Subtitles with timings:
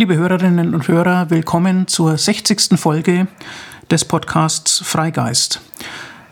[0.00, 2.80] Liebe Hörerinnen und Hörer, willkommen zur 60.
[2.80, 3.28] Folge
[3.90, 5.60] des Podcasts Freigeist.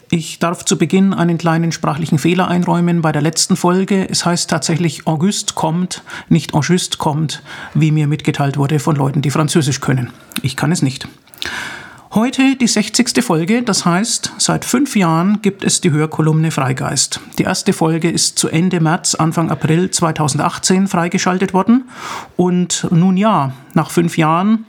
[0.08, 4.08] Ich darf zu Beginn einen kleinen sprachlichen Fehler einräumen bei der letzten Folge.
[4.08, 7.42] Es heißt tatsächlich Auguste kommt, nicht Auguste kommt,
[7.74, 10.12] wie mir mitgeteilt wurde von Leuten, die Französisch können.
[10.40, 11.06] Ich kann es nicht.
[12.14, 13.22] Heute die 60.
[13.22, 17.20] Folge, das heißt, seit fünf Jahren gibt es die Hörkolumne Freigeist.
[17.38, 21.90] Die erste Folge ist zu Ende März, Anfang April 2018 freigeschaltet worden.
[22.34, 24.64] Und nun ja, nach fünf Jahren,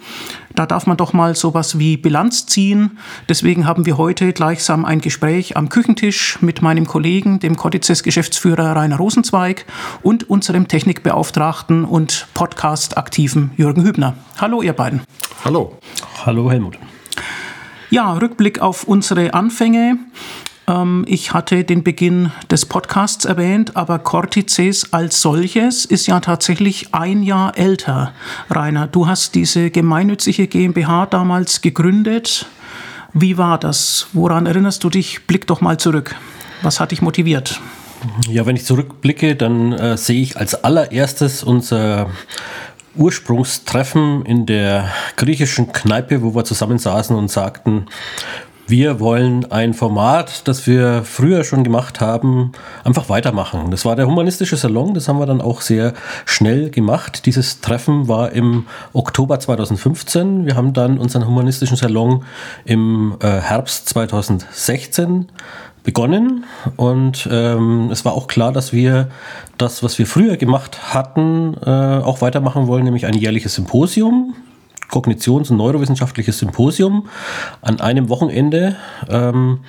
[0.54, 2.98] da darf man doch mal sowas wie Bilanz ziehen.
[3.30, 8.98] Deswegen haben wir heute gleichsam ein Gespräch am Küchentisch mit meinem Kollegen, dem Codices-Geschäftsführer Rainer
[8.98, 9.66] Rosenzweig
[10.02, 14.16] und unserem Technikbeauftragten und Podcast-aktiven Jürgen Hübner.
[14.42, 15.04] Hallo, ihr beiden.
[15.46, 15.78] Hallo.
[16.26, 16.78] Hallo, Helmut.
[17.90, 19.98] Ja, Rückblick auf unsere Anfänge.
[20.68, 26.94] Ähm, ich hatte den Beginn des Podcasts erwähnt, aber Cortices als solches ist ja tatsächlich
[26.94, 28.14] ein Jahr älter.
[28.50, 32.46] Rainer, du hast diese gemeinnützige GmbH damals gegründet.
[33.14, 34.08] Wie war das?
[34.14, 35.26] Woran erinnerst du dich?
[35.26, 36.16] Blick doch mal zurück.
[36.62, 37.60] Was hat dich motiviert?
[38.30, 42.10] Ja, wenn ich zurückblicke, dann äh, sehe ich als allererstes unser
[43.00, 47.88] Ursprungstreffen in der griechischen Kneipe, wo wir zusammensaßen und sagten,
[48.70, 52.52] wir wollen ein Format, das wir früher schon gemacht haben,
[52.84, 53.72] einfach weitermachen.
[53.72, 55.94] Das war der humanistische Salon, das haben wir dann auch sehr
[56.26, 57.26] schnell gemacht.
[57.26, 60.46] Dieses Treffen war im Oktober 2015.
[60.46, 62.24] Wir haben dann unseren humanistischen Salon
[62.64, 65.30] im äh, Herbst 2016
[65.84, 69.10] begonnen und ähm, es war auch klar, dass wir
[69.58, 74.36] das, was wir früher gemacht hatten, äh, auch weitermachen wollen, nämlich ein jährliches Symposium
[74.90, 77.08] Kognitions- und Neurowissenschaftliches Symposium
[77.62, 78.76] an einem Wochenende.
[79.08, 79.60] Ähm,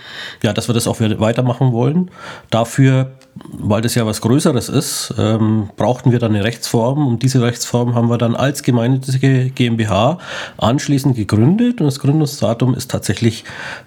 [0.42, 2.10] ja, dass wir das auch weitermachen wollen.
[2.50, 3.12] Dafür,
[3.44, 7.06] weil das ja was Größeres ist, ähm, brauchten wir dann eine Rechtsform.
[7.06, 10.18] Und diese Rechtsform haben wir dann als gemeinnützige GmbH
[10.58, 11.80] anschließend gegründet.
[11.80, 13.44] Und das Gründungsdatum ist tatsächlich,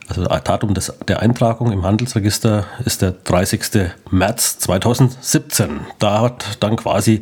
[0.07, 3.91] also das Datum des, der Eintragung im Handelsregister ist der 30.
[4.11, 5.81] März 2017.
[5.99, 7.21] Da hat dann quasi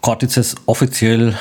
[0.00, 1.34] Cortices offiziell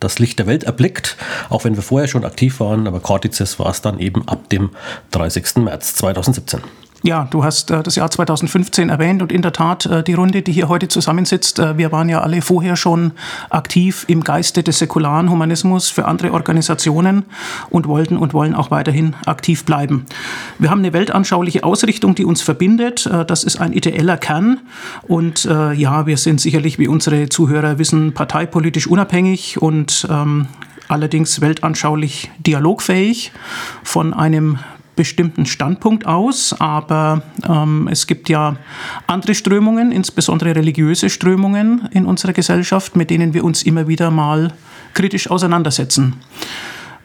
[0.00, 1.16] das Licht der Welt erblickt,
[1.48, 4.70] auch wenn wir vorher schon aktiv waren, aber Cortices war es dann eben ab dem
[5.12, 5.56] 30.
[5.56, 6.60] März 2017.
[7.06, 10.42] Ja, du hast äh, das Jahr 2015 erwähnt und in der Tat äh, die Runde,
[10.42, 13.12] die hier heute zusammensitzt, äh, wir waren ja alle vorher schon
[13.48, 17.26] aktiv im Geiste des säkularen Humanismus für andere Organisationen
[17.70, 20.06] und wollten und wollen auch weiterhin aktiv bleiben.
[20.58, 23.06] Wir haben eine weltanschauliche Ausrichtung, die uns verbindet.
[23.06, 24.58] Äh, das ist ein ideeller Kern
[25.02, 30.48] und äh, ja, wir sind sicherlich, wie unsere Zuhörer wissen, parteipolitisch unabhängig und ähm,
[30.88, 33.30] allerdings weltanschaulich dialogfähig
[33.84, 34.58] von einem
[34.96, 38.56] bestimmten Standpunkt aus, aber ähm, es gibt ja
[39.06, 44.52] andere Strömungen, insbesondere religiöse Strömungen in unserer Gesellschaft, mit denen wir uns immer wieder mal
[44.94, 46.16] kritisch auseinandersetzen.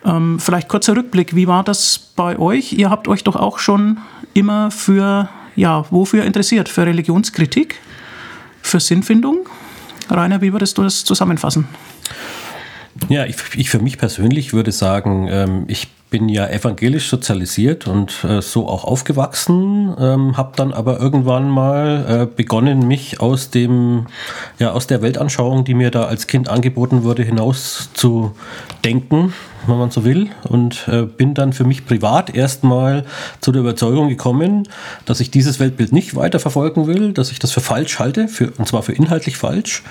[0.03, 2.73] Ähm, vielleicht kurzer Rückblick, wie war das bei euch?
[2.73, 3.97] Ihr habt euch doch auch schon
[4.33, 6.69] immer für, ja, wofür interessiert?
[6.69, 7.75] Für Religionskritik?
[8.61, 9.47] Für Sinnfindung?
[10.09, 11.67] Rainer, wie würdest du das zusammenfassen?
[13.09, 18.23] Ja, ich, ich für mich persönlich würde sagen, ähm, ich bin ja evangelisch sozialisiert und
[18.25, 24.07] äh, so auch aufgewachsen, ähm, habe dann aber irgendwann mal äh, begonnen, mich aus dem
[24.59, 28.35] ja aus der Weltanschauung, die mir da als Kind angeboten wurde, hinaus zu
[28.83, 29.33] denken
[29.67, 30.29] wenn man so will.
[30.47, 33.05] Und äh, bin dann für mich privat erstmal
[33.39, 34.67] zu der Überzeugung gekommen,
[35.05, 38.51] dass ich dieses Weltbild nicht weiter verfolgen will, dass ich das für falsch halte, für,
[38.57, 39.83] und zwar für inhaltlich falsch.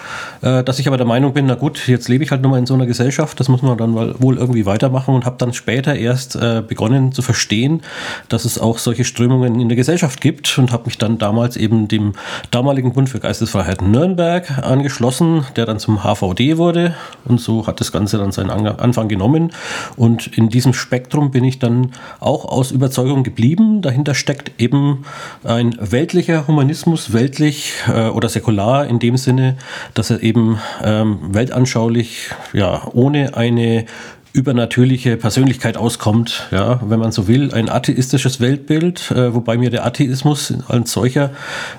[0.43, 2.59] Äh, dass ich aber der Meinung bin, na gut, jetzt lebe ich halt nur mal
[2.59, 5.95] in so einer Gesellschaft, das muss man dann wohl irgendwie weitermachen und habe dann später
[5.95, 7.83] erst äh, begonnen zu verstehen,
[8.29, 11.89] dass es auch solche Strömungen in der Gesellschaft gibt und habe mich dann damals eben
[11.89, 12.15] dem
[12.51, 16.95] damaligen Bund für Geistesfreiheit Nürnberg angeschlossen, der dann zum HVD wurde
[17.25, 19.53] und so hat das Ganze dann seinen Anfang genommen.
[19.97, 23.83] Und in diesem Spektrum bin ich dann auch aus Überzeugung geblieben.
[23.83, 25.05] Dahinter steckt eben
[25.45, 29.57] ein weltlicher Humanismus, weltlich äh, oder säkular in dem Sinne,
[29.95, 33.87] dass er eben ähm, weltanschaulich, ja, ohne eine
[34.33, 39.85] übernatürliche Persönlichkeit auskommt, ja, wenn man so will, ein atheistisches Weltbild, äh, wobei mir der
[39.85, 41.31] Atheismus als solcher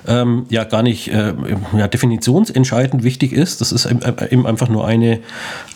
[0.06, 1.32] ähm, ja gar nicht äh,
[1.76, 3.60] ja, definitionsentscheidend wichtig ist.
[3.62, 5.20] Das ist eben einfach nur eine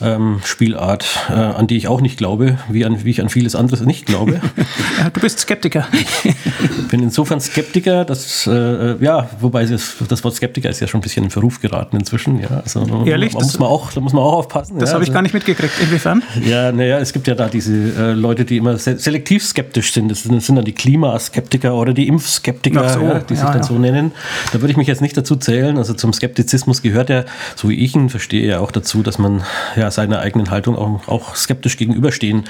[0.02, 3.54] ähm, Spielart, äh, an die ich auch nicht glaube, wie, an, wie ich an vieles
[3.54, 4.32] anderes nicht glaube.
[4.98, 5.86] ja, du bist Skeptiker.
[6.24, 11.00] ich bin insofern Skeptiker, dass, äh, ja, wobei das, das, Wort Skeptiker ist ja schon
[11.00, 12.38] ein bisschen in Verruf geraten inzwischen.
[12.40, 13.32] Ja, also, Ehrlich?
[13.32, 14.78] Da muss man auch, da muss man auch aufpassen.
[14.78, 15.72] Das ja, habe ich also, gar nicht mitgekriegt.
[15.80, 16.22] Inwiefern?
[16.44, 19.92] Ja, Ja, naja, es gibt ja da diese äh, Leute, die immer se selektiv skeptisch
[19.92, 20.10] sind.
[20.10, 23.48] Das sind, das sind, dann die Klimaskeptiker oder die Impfskeptiker, so, ja, die ja, sich
[23.48, 23.62] dann ja.
[23.62, 24.12] so nennen.
[24.52, 25.78] Da würde ich mich jetzt nicht dazu zählen.
[25.78, 27.24] Also zum Skeptizismus gehört ja,
[27.54, 29.44] so wie ich ihn verstehe, ja auch dazu, dass man
[29.76, 32.44] ja seiner eigenen Haltung auch, auch skeptisch gegenüberstehen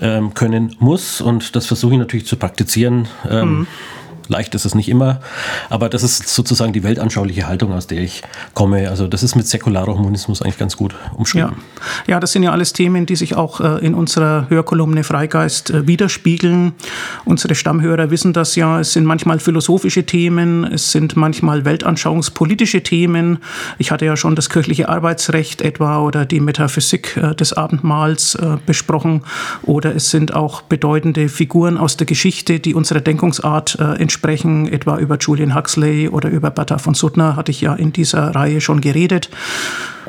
[0.00, 1.20] ähm, können muss.
[1.20, 3.08] Und das versuche ich natürlich zu praktizieren.
[3.30, 3.66] Ähm, mhm
[4.28, 5.20] Leicht ist es nicht immer,
[5.68, 8.22] aber das ist sozusagen die weltanschauliche Haltung, aus der ich
[8.54, 8.88] komme.
[8.88, 11.50] Also das ist mit säkularer Humanismus eigentlich ganz gut umschrieben.
[12.06, 15.70] Ja, ja das sind ja alles Themen, die sich auch äh, in unserer Hörkolumne Freigeist
[15.70, 16.72] äh, widerspiegeln.
[17.26, 18.80] Unsere Stammhörer wissen das ja.
[18.80, 23.38] Es sind manchmal philosophische Themen, es sind manchmal weltanschauungspolitische Themen.
[23.76, 29.22] Ich hatte ja schon das kirchliche Arbeitsrecht etwa oder die Metaphysik äh, des Abendmahls besprochen.
[29.62, 34.98] Oder es sind auch bedeutende Figuren aus der Geschichte, die unserer Denkungsart entsprechen sprechen, etwa
[34.98, 38.80] über Julian Huxley oder über Bertha von Suttner, hatte ich ja in dieser Reihe schon
[38.80, 39.28] geredet.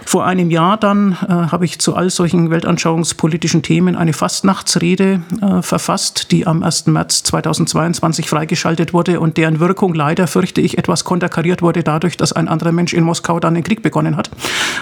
[0.07, 5.61] Vor einem Jahr dann äh, habe ich zu all solchen weltanschauungspolitischen Themen eine Fastnachtsrede äh,
[5.61, 6.87] verfasst, die am 1.
[6.87, 12.33] März 2022 freigeschaltet wurde und deren Wirkung leider, fürchte ich, etwas konterkariert wurde dadurch, dass
[12.33, 14.29] ein anderer Mensch in Moskau dann den Krieg begonnen hat.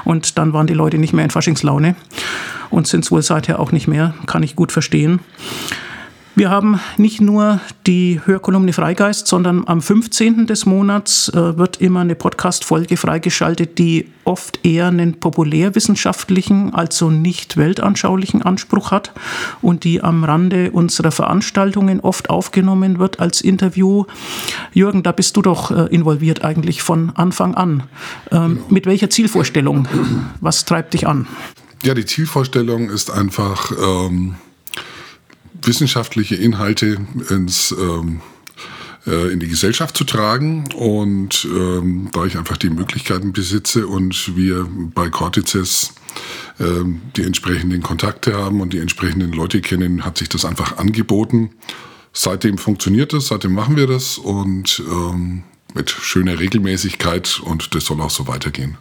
[0.03, 1.95] Und dann waren die Leute nicht mehr in Faschingslaune
[2.69, 5.19] und sind es wohl seither auch nicht mehr, kann ich gut verstehen.
[6.35, 10.47] Wir haben nicht nur die Hörkolumne Freigeist, sondern am 15.
[10.47, 17.56] des Monats äh, wird immer eine Podcast-Folge freigeschaltet, die oft eher einen populärwissenschaftlichen, also nicht
[17.56, 19.12] weltanschaulichen Anspruch hat
[19.62, 24.06] und die am Rande unserer Veranstaltungen oft aufgenommen wird als Interview.
[24.74, 27.83] Jürgen, da bist du doch äh, involviert eigentlich von Anfang an.
[28.31, 29.88] Ähm, mit welcher Zielvorstellung?
[30.41, 31.27] Was treibt dich an?
[31.83, 34.33] Ja, die Zielvorstellung ist einfach, ähm
[35.65, 36.98] wissenschaftliche Inhalte
[37.30, 38.21] ins, ähm,
[39.06, 40.69] äh, in die Gesellschaft zu tragen.
[40.74, 45.94] Und ähm, da ich einfach die Möglichkeiten besitze und wir bei Cortices
[46.60, 51.51] ähm, die entsprechenden Kontakte haben und die entsprechenden Leute kennen, hat sich das einfach angeboten.
[52.13, 55.44] Seitdem funktioniert das, seitdem machen wir das und ähm,
[55.74, 58.77] mit schöner Regelmäßigkeit und das soll auch so weitergehen.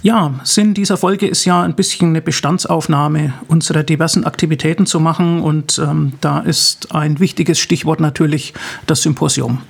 [0.00, 5.40] Ja, Sinn dieser Folge ist ja ein bisschen eine Bestandsaufnahme unserer diversen Aktivitäten zu machen
[5.40, 8.54] und ähm, da ist ein wichtiges Stichwort natürlich
[8.86, 9.62] das Symposium,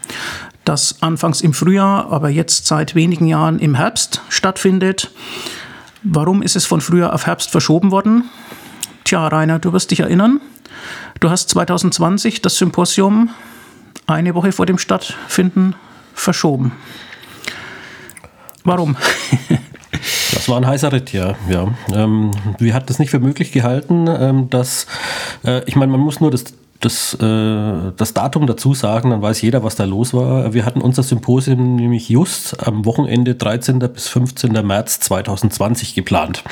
[0.67, 5.11] das anfangs im Frühjahr, aber jetzt seit wenigen Jahren im Herbst stattfindet.
[6.03, 8.25] Warum ist es von Frühjahr auf Herbst verschoben worden?
[9.05, 10.43] Tja, Rainer, du wirst dich erinnern.
[11.21, 13.31] Du hast 2020 das Symposium
[14.07, 15.75] eine Woche vor dem Stattfinden
[16.13, 16.73] verschoben.
[18.63, 18.97] Warum?
[19.91, 21.35] Das war ein heißer Ritt, ja.
[21.49, 21.69] ja.
[21.93, 24.87] Ähm, wir hatten es nicht für möglich gehalten, ähm, dass,
[25.45, 26.45] äh, ich meine, man muss nur das
[26.81, 30.55] das, äh, das Datum dazu sagen, dann weiß jeder, was da los war.
[30.55, 33.81] Wir hatten unser Symposium nämlich just am Wochenende 13.
[33.81, 34.53] bis 15.
[34.65, 36.45] März 2020 geplant.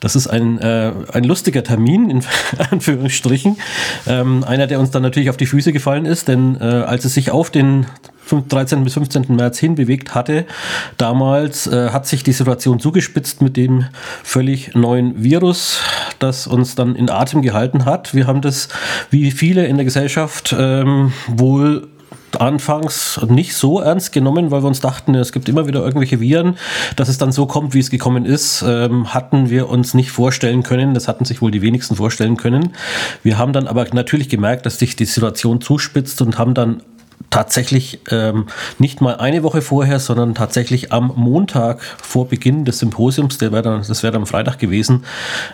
[0.00, 2.22] Das ist ein, äh, ein lustiger Termin, in
[2.70, 3.56] Anführungsstrichen.
[4.06, 7.14] Ähm, einer, der uns dann natürlich auf die Füße gefallen ist, denn äh, als es
[7.14, 7.86] sich auf den
[8.30, 8.84] 13.
[8.84, 9.26] bis 15.
[9.36, 10.46] März hinbewegt hatte.
[10.96, 13.84] Damals äh, hat sich die Situation zugespitzt mit dem
[14.22, 15.80] völlig neuen Virus,
[16.18, 18.14] das uns dann in Atem gehalten hat.
[18.14, 18.68] Wir haben das,
[19.10, 21.88] wie viele in der Gesellschaft, ähm, wohl
[22.40, 26.56] anfangs nicht so ernst genommen, weil wir uns dachten, es gibt immer wieder irgendwelche Viren.
[26.96, 30.62] Dass es dann so kommt, wie es gekommen ist, ähm, hatten wir uns nicht vorstellen
[30.62, 30.94] können.
[30.94, 32.70] Das hatten sich wohl die wenigsten vorstellen können.
[33.22, 36.82] Wir haben dann aber natürlich gemerkt, dass sich die Situation zuspitzt und haben dann
[37.34, 38.46] tatsächlich ähm,
[38.78, 43.82] nicht mal eine Woche vorher, sondern tatsächlich am Montag vor Beginn des Symposiums, der dann,
[43.86, 45.04] das wäre dann am Freitag gewesen,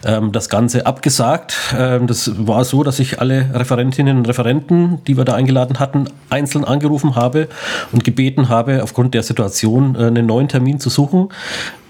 [0.04, 1.56] ähm, das Ganze abgesagt.
[1.76, 6.04] Ähm, das war so, dass ich alle Referentinnen und Referenten, die wir da eingeladen hatten,
[6.28, 7.48] einzeln angerufen habe
[7.92, 11.30] und gebeten habe, aufgrund der Situation äh, einen neuen Termin zu suchen.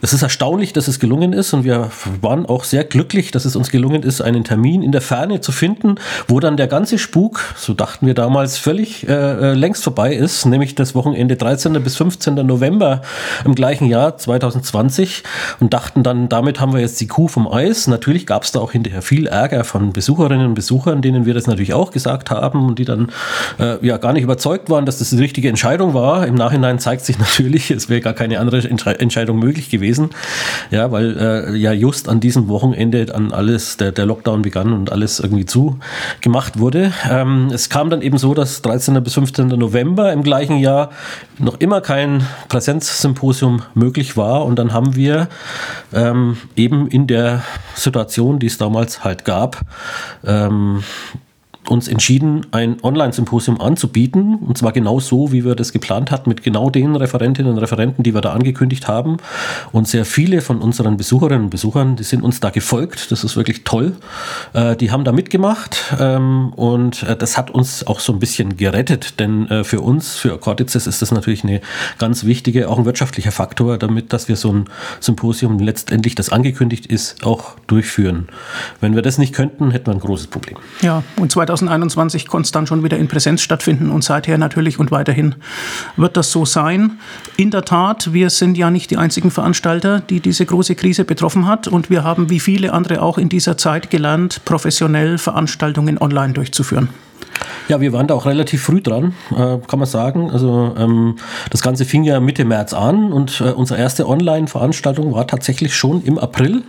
[0.02, 1.90] Es ist erstaunlich, dass es gelungen ist und wir
[2.22, 5.52] waren auch sehr glücklich, dass es uns gelungen ist, einen Termin in der Ferne zu
[5.52, 5.96] finden,
[6.26, 10.46] wo dann der ganze Spuk, so dachten wir damals, völlig äh, äh längst vorbei ist,
[10.46, 11.72] nämlich das Wochenende 13.
[11.82, 12.34] bis 15.
[12.34, 13.02] November
[13.44, 15.22] im gleichen Jahr 2020
[15.60, 17.86] und dachten dann, damit haben wir jetzt die Kuh vom Eis.
[17.86, 21.46] Natürlich gab es da auch hinterher viel Ärger von Besucherinnen und Besuchern, denen wir das
[21.46, 23.10] natürlich auch gesagt haben und die dann
[23.58, 26.26] äh, ja gar nicht überzeugt waren, dass das die richtige Entscheidung war.
[26.26, 30.10] Im Nachhinein zeigt sich natürlich, es wäre gar keine andere Entscheidung möglich gewesen.
[30.70, 34.90] Ja, weil äh, ja just an diesem Wochenende an alles, der, der Lockdown begann und
[34.90, 36.92] alles irgendwie zugemacht wurde.
[37.10, 39.02] Ähm, es kam dann eben so, dass 13.
[39.02, 39.49] bis 15.
[39.56, 40.90] November im gleichen Jahr
[41.38, 44.44] noch immer kein Präsenzsymposium möglich war.
[44.44, 45.28] Und dann haben wir
[45.92, 47.42] ähm, eben in der
[47.74, 49.60] Situation, die es damals halt gab,
[50.24, 50.82] ähm,
[51.70, 54.36] uns entschieden, ein Online-Symposium anzubieten.
[54.36, 58.02] Und zwar genau so, wie wir das geplant hatten, mit genau den Referentinnen und Referenten,
[58.02, 59.18] die wir da angekündigt haben.
[59.72, 63.12] Und sehr viele von unseren Besucherinnen und Besuchern, die sind uns da gefolgt.
[63.12, 63.92] Das ist wirklich toll.
[64.52, 68.56] Äh, die haben da mitgemacht ähm, und äh, das hat uns auch so ein bisschen
[68.56, 71.60] gerettet, denn äh, für uns, für Cortices ist das natürlich eine
[71.98, 74.64] ganz wichtige, auch ein wirtschaftlicher Faktor, damit, dass wir so ein
[75.00, 78.28] Symposium letztendlich, das angekündigt ist, auch durchführen.
[78.80, 80.56] Wenn wir das nicht könnten, hätten wir ein großes Problem.
[80.82, 84.90] Ja, und 2021 konnte es dann schon wieder in Präsenz stattfinden und seither natürlich und
[84.90, 85.34] weiterhin
[85.96, 86.98] wird das so sein.
[87.36, 91.46] In der Tat, wir sind ja nicht die einzigen Veranstalter, die diese große Krise betroffen
[91.46, 96.32] hat und wir haben wie viele andere auch in dieser Zeit gelernt, professionell Veranstaltungen online
[96.32, 96.88] durchzuführen.
[97.70, 100.30] Ja, wir waren da auch relativ früh dran, äh, kann man sagen.
[100.30, 101.16] Also ähm,
[101.50, 106.02] das Ganze fing ja Mitte März an und äh, unsere erste Online-Veranstaltung war tatsächlich schon
[106.02, 106.64] im April.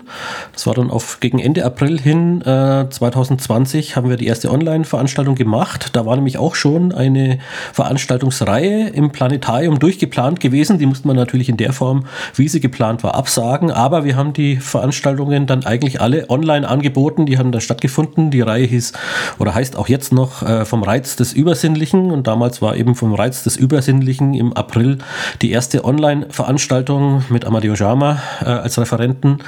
[0.54, 5.34] Das war dann auf gegen Ende April hin äh, 2020 haben wir die erste Online-Veranstaltung
[5.34, 5.90] gemacht.
[5.94, 7.40] Da war nämlich auch schon eine
[7.74, 10.78] Veranstaltungsreihe im Planetarium durchgeplant gewesen.
[10.78, 12.06] Die musste man natürlich in der Form,
[12.36, 13.72] wie sie geplant war, absagen.
[13.72, 17.26] Aber wir haben die Veranstaltungen dann eigentlich alle online angeboten.
[17.26, 18.30] Die haben dann stattgefunden.
[18.30, 18.94] Die Reihe hieß
[19.40, 23.14] oder heißt auch jetzt noch äh, vom Reiz des Übersinnlichen und damals war eben vom
[23.14, 25.00] Reiz des Übersinnlichen im April
[25.42, 29.40] die erste Online-Veranstaltung mit Amadeo Jama äh, als Referenten,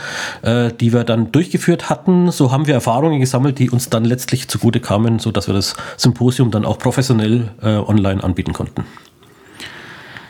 [0.42, 2.32] äh, die wir dann durchgeführt hatten.
[2.32, 6.52] So haben wir Erfahrungen gesammelt, die uns dann letztlich zugute kamen, sodass wir das Symposium
[6.52, 8.86] dann auch professionell äh, online anbieten konnten.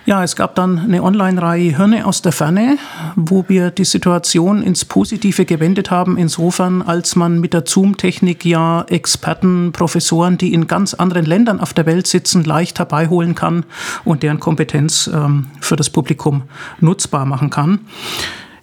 [0.06, 2.78] Ja, es gab dann eine Online-Reihe Hirne aus der Ferne,
[3.16, 8.84] wo wir die Situation ins Positive gewendet haben, insofern, als man mit der Zoom-Technik ja
[8.90, 13.66] Experten, Professoren, die in ganz anderen Ländern auf der Welt sitzen, leicht herbeiholen kann
[14.04, 16.44] und deren Kompetenz ähm, für das Publikum
[16.82, 17.80] nutzbar machen kann.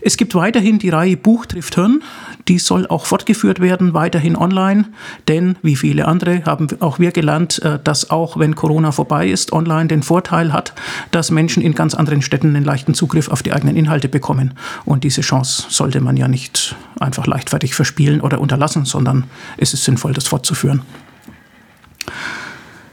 [0.03, 2.03] Es gibt weiterhin die Reihe Buch trifft Hirn.
[2.49, 4.87] Die soll auch fortgeführt werden, weiterhin online.
[5.29, 9.53] Denn wie viele andere haben auch wir gelernt, äh, dass auch wenn Corona vorbei ist,
[9.53, 10.73] online den Vorteil hat,
[11.11, 14.55] dass Menschen in ganz anderen Städten einen leichten Zugriff auf die eigenen Inhalte bekommen.
[14.85, 19.25] Und diese Chance sollte man ja nicht einfach leichtfertig verspielen oder unterlassen, sondern
[19.57, 20.83] es ist sinnvoll, das fortzuführen.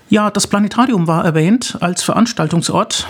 [0.10, 3.08] Ja, das Planetarium war erwähnt als Veranstaltungsort.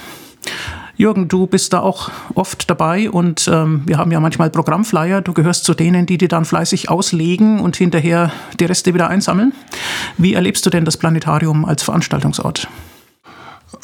[0.98, 5.22] Jürgen, du bist da auch oft dabei und ähm, wir haben ja manchmal Programmflyer.
[5.22, 9.54] Du gehörst zu denen, die die dann fleißig auslegen und hinterher die Reste wieder einsammeln.
[10.18, 12.68] Wie erlebst du denn das Planetarium als Veranstaltungsort?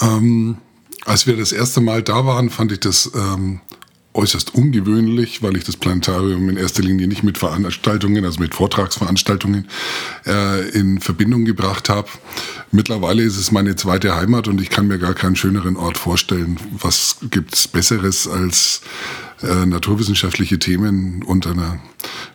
[0.02, 0.58] Ähm,
[1.06, 3.62] als wir das erste Mal da waren, fand ich das ähm,
[4.14, 9.68] äußerst ungewöhnlich, weil ich das Planetarium in erster Linie nicht mit Veranstaltungen, also mit Vortragsveranstaltungen
[10.26, 12.08] äh, in Verbindung gebracht habe.
[12.72, 16.58] Mittlerweile ist es meine zweite Heimat und ich kann mir gar keinen schöneren Ort vorstellen.
[16.72, 18.82] Was gibt's Besseres als
[19.42, 21.80] äh, naturwissenschaftliche Themen unter einer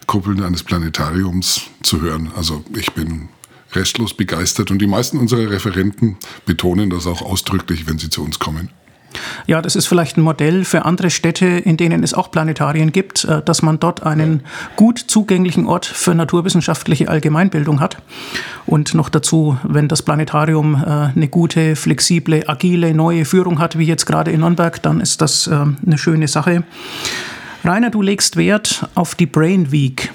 [0.06, 2.30] Kuppel eines Planetariums zu hören?
[2.34, 3.28] Also ich bin
[3.72, 6.16] restlos begeistert und die meisten unserer Referenten
[6.46, 8.70] betonen das auch ausdrücklich, wenn sie zu uns kommen.
[9.46, 13.24] Ja, das ist vielleicht ein Modell für andere Städte, in denen es auch Planetarien gibt,
[13.24, 14.42] äh, dass man dort einen
[14.76, 17.98] gut zugänglichen Ort für naturwissenschaftliche Allgemeinbildung hat.
[18.66, 23.86] Und noch dazu, wenn das Planetarium äh, eine gute, flexible, agile, neue Führung hat, wie
[23.86, 26.64] jetzt gerade in Nürnberg, dann ist das äh, eine schöne Sache.
[27.64, 30.12] Rainer, du legst Wert auf die Brain Week.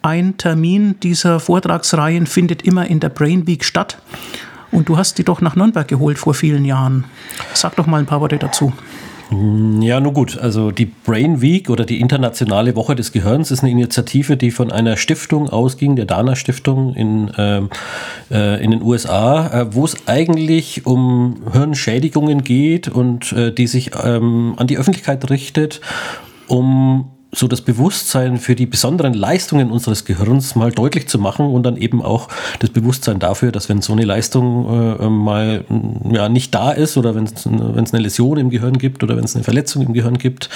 [0.00, 3.98] Ein Termin dieser Vortragsreihen findet immer in der Brain Week statt.
[4.70, 7.04] Und du hast die doch nach Nürnberg geholt vor vielen Jahren.
[7.54, 8.72] Sag doch mal ein paar Worte dazu.
[9.30, 10.38] Mm, ja, nur gut.
[10.38, 14.72] Also die Brain Week oder die Internationale Woche des Gehirns ist eine Initiative, die von
[14.72, 17.70] einer Stiftung ausging, der Dana Stiftung in, ähm,
[18.30, 23.90] äh, in den USA, äh, wo es eigentlich um Hirnschädigungen geht und äh, die sich
[24.02, 25.80] ähm, an die Öffentlichkeit richtet,
[26.46, 31.62] um so das Bewusstsein für die besonderen Leistungen unseres Gehirns mal deutlich zu machen und
[31.62, 36.30] dann eben auch das Bewusstsein dafür, dass wenn so eine Leistung äh, mal mm, ja,
[36.30, 39.44] nicht da ist oder wenn es eine Läsion im Gehirn gibt oder wenn es eine
[39.44, 40.48] Verletzung im Gehirn gibt,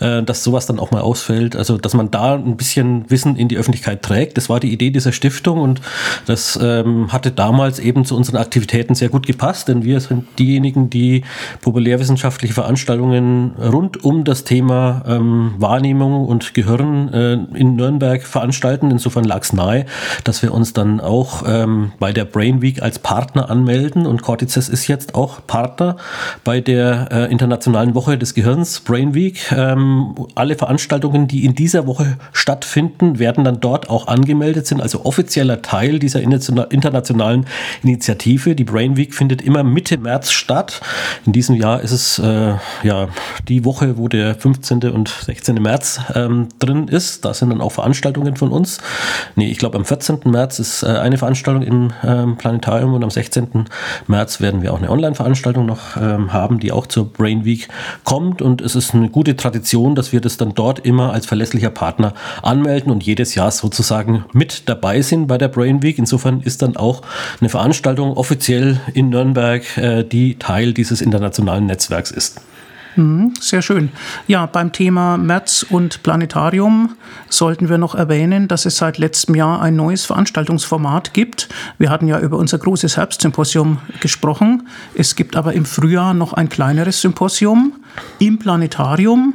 [0.00, 1.54] äh, dass sowas dann auch mal ausfällt.
[1.54, 4.36] Also dass man da ein bisschen Wissen in die Öffentlichkeit trägt.
[4.36, 5.80] Das war die Idee dieser Stiftung und
[6.26, 10.90] das ähm, hatte damals eben zu unseren Aktivitäten sehr gut gepasst, denn wir sind diejenigen,
[10.90, 11.22] die
[11.60, 18.90] populärwissenschaftliche Veranstaltungen rund um das Thema ähm, Wahrnehmung und Gehirn äh, in Nürnberg veranstalten.
[18.90, 19.86] Insofern lag es nahe,
[20.24, 24.06] dass wir uns dann auch ähm, bei der Brain Week als Partner anmelden.
[24.06, 25.96] Und Cortices ist jetzt auch Partner
[26.44, 29.52] bei der äh, Internationalen Woche des Gehirns, Brain Week.
[29.52, 35.04] Ähm, alle Veranstaltungen, die in dieser Woche stattfinden, werden dann dort auch angemeldet, sind also
[35.04, 37.46] offizieller Teil dieser internationalen
[37.82, 38.54] Initiative.
[38.54, 40.80] Die Brain Week findet immer Mitte März statt.
[41.24, 43.08] In diesem Jahr ist es äh, ja
[43.48, 44.84] die Woche, wo der 15.
[44.84, 45.56] und 16.
[45.56, 47.24] März ähm, drin ist.
[47.24, 48.78] Da sind dann auch Veranstaltungen von uns.
[49.34, 50.20] Nee, ich glaube am 14.
[50.24, 53.66] März ist äh, eine Veranstaltung im ähm, Planetarium und am 16.
[54.06, 57.68] März werden wir auch eine Online-Veranstaltung noch ähm, haben, die auch zur Brain Week
[58.04, 58.42] kommt.
[58.42, 62.14] Und es ist eine gute Tradition, dass wir das dann dort immer als verlässlicher Partner
[62.42, 65.98] anmelden und jedes Jahr sozusagen mit dabei sind bei der Brain Week.
[65.98, 67.02] Insofern ist dann auch
[67.40, 72.40] eine Veranstaltung offiziell in Nürnberg, äh, die Teil dieses internationalen Netzwerks ist.
[72.96, 73.90] Mhm, sehr schön.
[74.26, 76.96] Ja, beim Thema März und Planetarium
[77.28, 81.48] sollten wir noch erwähnen, dass es seit letztem Jahr ein neues Veranstaltungsformat gibt.
[81.78, 84.66] Wir hatten ja über unser großes Herbstsymposium gesprochen.
[84.94, 87.74] Es gibt aber im Frühjahr noch ein kleineres Symposium
[88.18, 89.34] im Planetarium.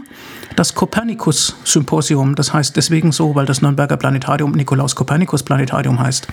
[0.55, 6.27] Das Kopernikus-Symposium, das heißt deswegen so, weil das Nürnberger Planetarium Nikolaus Kopernikus Planetarium heißt.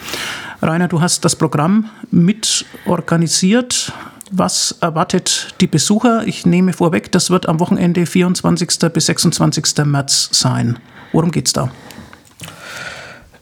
[0.60, 3.92] Rainer, du hast das Programm mit organisiert.
[4.30, 6.26] Was erwartet die Besucher?
[6.26, 8.92] Ich nehme vorweg, das wird am Wochenende 24.
[8.92, 9.84] bis 26.
[9.86, 10.78] März sein.
[11.12, 11.70] Worum geht es da?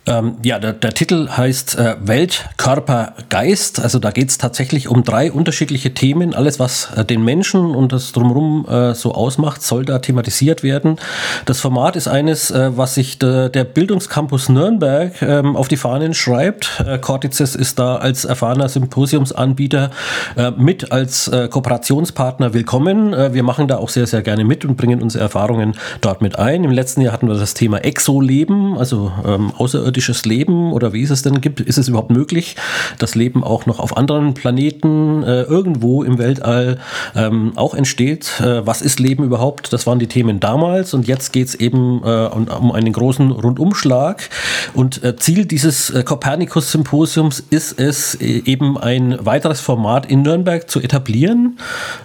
[0.08, 3.80] Ähm, ja, der, der, Titel heißt äh, Welt, Körper, Geist.
[3.80, 6.32] Also da geht es tatsächlich um drei unterschiedliche Themen.
[6.32, 11.00] Alles, was äh, den Menschen und das drumherum äh, so ausmacht, soll da thematisiert werden.
[11.44, 16.14] Das Format ist eines, äh, was sich de, der Bildungscampus Nürnberg ähm, auf die Fahnen
[16.14, 16.84] schreibt.
[16.86, 19.90] Äh, Cortices ist da als erfahrener Symposiumsanbieter
[20.36, 23.12] äh, mit als Kooperationspartner willkommen.
[23.32, 26.64] wir machen da auch sehr, sehr gerne mit und bringen unsere Erfahrungen dort mit ein.
[26.64, 31.02] Im letzten Jahr hatten wir das Thema Exoleben, also ähm, außerirdische außerirdisches Leben oder wie
[31.02, 31.60] ist es denn gibt?
[31.60, 32.56] Ist es überhaupt möglich,
[32.98, 36.78] das Leben auch noch auf anderen Planeten äh, irgendwo im Weltall
[37.14, 38.40] ähm, auch entsteht?
[38.40, 39.72] Äh, was ist Leben überhaupt?
[39.72, 44.28] Das waren die Themen damals und jetzt geht es eben äh, um, einen großen Rundumschlag.
[44.74, 50.68] Und äh, Ziel dieses äh, Kopernikus-Symposiums ist es, äh, eben ein weiteres Format in Nürnberg
[50.68, 51.58] zu etablieren,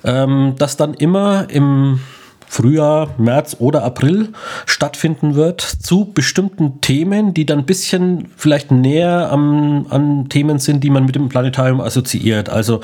[0.03, 1.99] ähm, das dann immer im
[2.51, 4.33] Frühjahr, März oder April
[4.65, 10.83] stattfinden wird zu bestimmten Themen, die dann ein bisschen vielleicht näher am, an Themen sind,
[10.83, 12.49] die man mit dem Planetarium assoziiert.
[12.49, 12.81] Also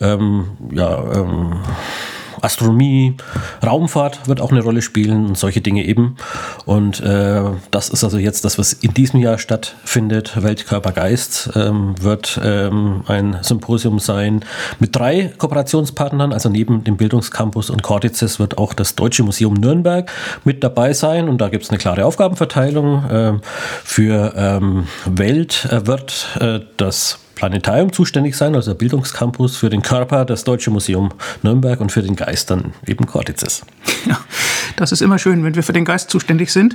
[0.00, 1.54] ähm, ja, ähm,
[2.42, 3.16] Astronomie,
[3.64, 6.16] Raumfahrt wird auch eine Rolle spielen und solche Dinge eben.
[6.64, 10.42] Und äh, das ist also jetzt das, was in diesem Jahr stattfindet.
[10.42, 14.44] Weltkörper Geist ähm, wird ähm, ein Symposium sein
[14.78, 16.32] mit drei Kooperationspartnern.
[16.32, 20.10] Also neben dem Bildungscampus und Cortices wird auch das Deutsche Museum Nürnberg
[20.44, 21.28] mit dabei sein.
[21.28, 23.04] Und da gibt es eine klare Aufgabenverteilung.
[23.04, 23.32] Äh,
[23.84, 30.24] für ähm, Welt äh, wird äh, das Planetarium zuständig sein, also Bildungscampus für den Körper,
[30.24, 31.10] das Deutsche Museum
[31.42, 33.62] Nürnberg und für den Geist dann eben Cortices.
[34.06, 34.18] Ja,
[34.76, 36.74] das ist immer schön, wenn wir für den Geist zuständig sind.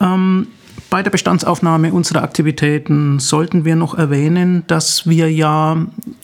[0.00, 0.46] Ähm,
[0.88, 5.76] bei der Bestandsaufnahme unserer Aktivitäten sollten wir noch erwähnen, dass wir ja,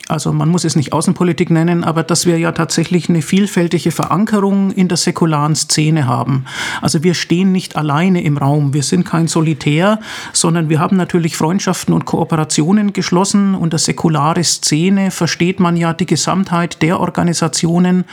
[0.08, 4.70] also man muss es nicht Außenpolitik nennen, aber dass wir ja tatsächlich eine vielfältige Verankerung
[4.70, 6.44] in der säkularen Szene haben.
[6.82, 10.00] Also wir stehen nicht alleine im Raum, wir sind kein Solitär,
[10.34, 13.54] sondern wir haben natürlich Freundschaften und Kooperationen geschlossen.
[13.54, 18.04] Unter säkulare Szene versteht man ja die Gesamtheit der Organisationen,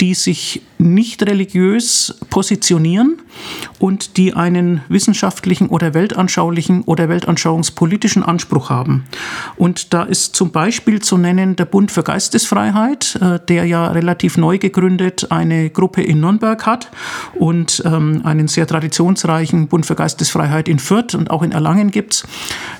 [0.00, 3.20] die sich nicht religiös positionieren
[3.78, 9.04] und die einen wissenschaftlichen oder weltanschaulichen oder weltanschauungspolitischen Anspruch haben.
[9.56, 14.36] Und da ist zum Beispiel zu nennen der Bund für Geistesfreiheit, äh, der ja relativ
[14.36, 16.90] neu gegründet eine Gruppe in Nürnberg hat
[17.34, 22.24] und ähm, einen sehr traditionsreichen Bund für Geistesfreiheit in Fürth und auch in Erlangen gibt's.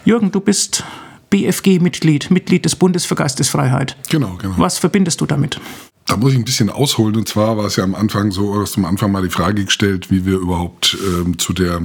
[0.04, 0.84] Jürgen, du bist
[1.30, 3.96] BFG-Mitglied, Mitglied des Bundes für Geistesfreiheit.
[4.10, 4.54] Genau, genau.
[4.58, 5.60] Was verbindest du damit?
[6.06, 7.16] Da muss ich ein bisschen ausholen.
[7.16, 9.64] Und zwar war es ja am Anfang so, hast du am Anfang mal die Frage
[9.64, 11.80] gestellt, wie wir überhaupt ähm, zu der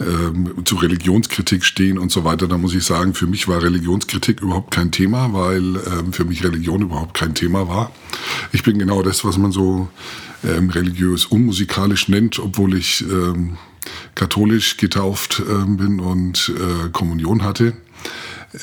[0.00, 2.48] ähm, zu Religionskritik stehen und so weiter.
[2.48, 6.42] Da muss ich sagen, für mich war Religionskritik überhaupt kein Thema, weil ähm, für mich
[6.44, 7.92] Religion überhaupt kein Thema war.
[8.52, 9.88] Ich bin genau das, was man so
[10.44, 13.56] ähm, religiös unmusikalisch nennt, obwohl ich ähm,
[14.14, 17.74] katholisch getauft ähm, bin und äh, Kommunion hatte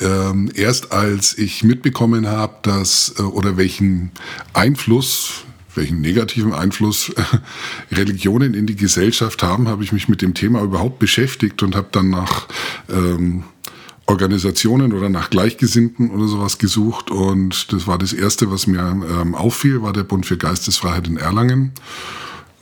[0.00, 4.10] ähm, erst als ich mitbekommen habe, dass äh, oder welchen
[4.52, 10.34] Einfluss welchen negativen Einfluss äh, Religionen in die Gesellschaft haben, habe ich mich mit dem
[10.34, 12.46] Thema überhaupt beschäftigt und habe dann nach
[12.90, 13.44] ähm,
[14.06, 17.10] Organisationen oder nach Gleichgesinnten oder sowas gesucht.
[17.10, 21.16] Und das war das Erste, was mir ähm, auffiel, war der Bund für Geistesfreiheit in
[21.16, 21.72] Erlangen.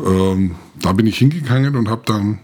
[0.05, 2.39] Ähm, da bin ich hingegangen und habe dann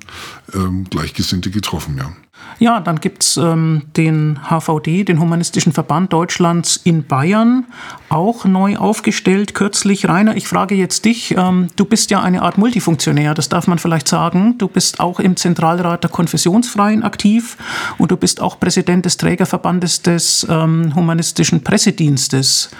[0.55, 2.11] ähm, Gleichgesinnte getroffen, ja.
[2.59, 7.67] Ja, dann gibt's ähm, den HVD, den Humanistischen Verband Deutschlands in Bayern,
[8.09, 10.09] auch neu aufgestellt, kürzlich.
[10.09, 13.79] Rainer, ich frage jetzt dich, ähm, du bist ja eine Art Multifunktionär, das darf man
[13.79, 14.57] vielleicht sagen.
[14.57, 17.59] Du bist auch im Zentralrat der Konfessionsfreien aktiv
[17.99, 22.71] und du bist auch Präsident des Trägerverbandes des ähm, Humanistischen Pressedienstes.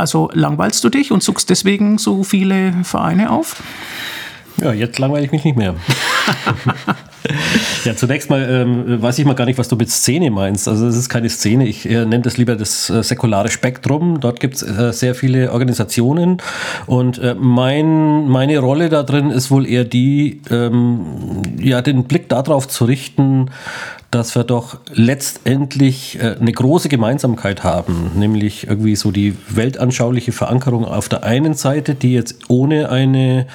[0.00, 3.62] Also langweilst du dich und suchst deswegen so viele Vereine auf?
[4.60, 5.74] Ja, jetzt langweile ich mich nicht mehr.
[7.84, 10.68] ja, zunächst mal ähm, weiß ich mal gar nicht, was du mit Szene meinst.
[10.68, 14.20] Also es ist keine Szene, ich äh, nenne das lieber das äh, säkulare Spektrum.
[14.20, 16.38] Dort gibt es äh, sehr viele Organisationen
[16.86, 22.28] und äh, mein, meine Rolle da drin ist wohl eher die, ähm, ja, den Blick
[22.28, 23.50] darauf zu richten,
[24.10, 30.84] dass wir doch letztendlich äh, eine große Gemeinsamkeit haben, nämlich irgendwie so die weltanschauliche Verankerung
[30.84, 33.46] auf der einen Seite, die jetzt ohne eine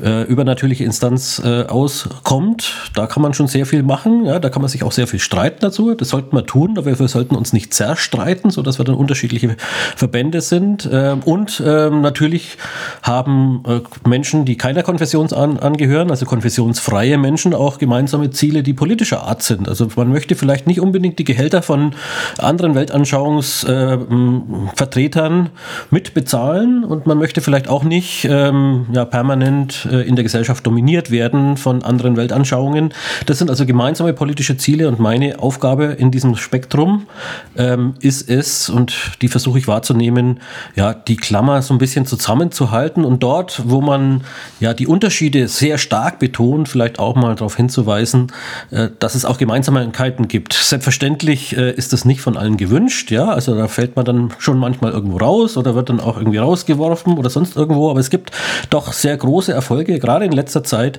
[0.00, 2.90] äh, übernatürliche Instanz äh, auskommt.
[2.94, 5.18] Da kann man schon sehr viel machen, ja, da kann man sich auch sehr viel
[5.18, 5.94] streiten dazu.
[5.94, 9.56] Das sollten wir tun, aber wir sollten uns nicht zerstreiten, sodass wir dann unterschiedliche
[9.96, 10.88] Verbände sind.
[10.92, 12.56] Ähm, und ähm, natürlich
[13.02, 18.74] haben äh, Menschen, die keiner Konfession an, angehören, also konfessionsfreie Menschen, auch gemeinsame Ziele, die
[18.74, 19.68] politischer Art sind.
[19.68, 21.94] Also man möchte vielleicht nicht unbedingt die Gehälter von
[22.38, 25.50] anderen Weltanschauungsvertretern äh,
[25.90, 31.10] mitbezahlen und man möchte vielleicht auch nicht ähm, ja, permanent äh, in der Gesellschaft dominiert
[31.10, 32.92] werden von anderen Weltanschauungen.
[33.26, 37.06] Das sind also gemeinsame politische Ziele und meine Aufgabe in diesem Spektrum
[37.56, 40.40] ähm, ist es, und die versuche ich wahrzunehmen,
[40.74, 44.22] ja, die Klammer so ein bisschen zusammenzuhalten und dort, wo man
[44.60, 48.32] ja die Unterschiede sehr stark betont, vielleicht auch mal darauf hinzuweisen,
[48.70, 50.52] äh, dass es auch gemeinsame Gemeinsamkeiten gibt.
[50.52, 54.58] Selbstverständlich äh, ist das nicht von allen gewünscht, ja, also da fällt man dann schon
[54.58, 58.32] manchmal irgendwo raus oder wird dann auch irgendwie rausgeworfen oder sonst irgendwo, aber es gibt
[58.70, 60.98] doch sehr große Erfolge, gerade in letzter Zeit,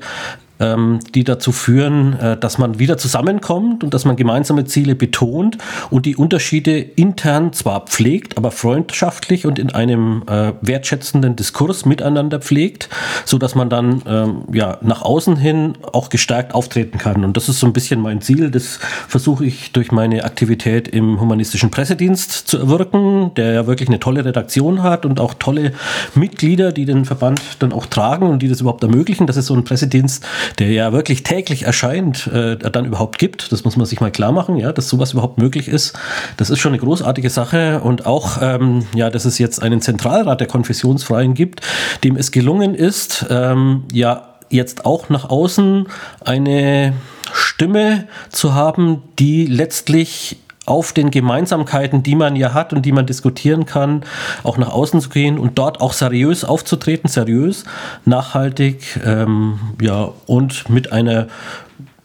[0.59, 5.57] ähm, die dazu führen, äh, dass man wieder zusammenkommt und dass man gemeinsame Ziele betont
[5.89, 12.39] und die Unterschiede intern zwar pflegt, aber freundschaftlich und in einem äh, wertschätzenden Diskurs miteinander
[12.39, 12.89] pflegt,
[13.25, 17.23] so dass man dann ähm, ja nach außen hin auch gestärkt auftreten kann.
[17.23, 18.51] Und das ist so ein bisschen mein Ziel.
[18.51, 23.99] Das versuche ich durch meine Aktivität im humanistischen Pressedienst zu erwirken, der ja wirklich eine
[23.99, 25.73] tolle Redaktion hat und auch tolle
[26.15, 29.27] Mitglieder, die den Verband dann auch tragen und die das überhaupt ermöglichen.
[29.27, 30.25] Das ist so ein Pressedienst,
[30.57, 33.51] der ja wirklich täglich erscheint, äh, dann überhaupt gibt.
[33.51, 35.97] Das muss man sich mal klar machen, ja, dass sowas überhaupt möglich ist.
[36.37, 40.39] Das ist schon eine großartige Sache und auch, ähm, ja, dass es jetzt einen Zentralrat
[40.39, 41.61] der Konfessionsfreien gibt,
[42.03, 45.87] dem es gelungen ist, ähm, ja, jetzt auch nach außen
[46.25, 46.93] eine
[47.31, 50.37] Stimme zu haben, die letztlich
[50.69, 54.03] auf den Gemeinsamkeiten, die man ja hat und die man diskutieren kann,
[54.43, 57.65] auch nach außen zu gehen und dort auch seriös aufzutreten, seriös,
[58.05, 61.27] nachhaltig, ähm, ja, und mit einer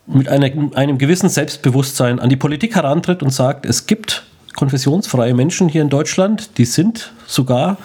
[0.06, 4.24] mit einer, einem gewissen Selbstbewusstsein an die Politik herantritt und sagt, es gibt
[4.56, 7.76] konfessionsfreie Menschen hier in Deutschland, die sind sogar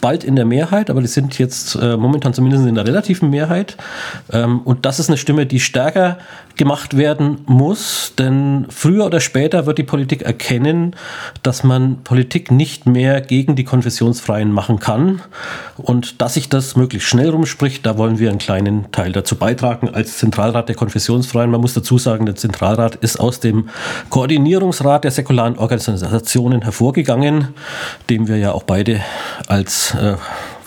[0.00, 3.76] bald in der Mehrheit, aber die sind jetzt äh, momentan zumindest in der relativen Mehrheit.
[4.32, 6.18] Ähm, und das ist eine Stimme, die stärker
[6.56, 10.96] gemacht werden muss, denn früher oder später wird die Politik erkennen,
[11.44, 15.22] dass man Politik nicht mehr gegen die Konfessionsfreien machen kann.
[15.76, 19.88] Und dass sich das möglichst schnell rumspricht, da wollen wir einen kleinen Teil dazu beitragen
[19.88, 21.50] als Zentralrat der Konfessionsfreien.
[21.50, 23.68] Man muss dazu sagen, der Zentralrat ist aus dem
[24.10, 27.48] Koordinierungsrat der säkularen Organisationen hervorgegangen,
[28.10, 29.00] dem wir ja auch beide
[29.46, 30.16] als äh,